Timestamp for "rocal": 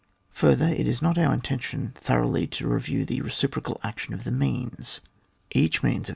3.55-3.79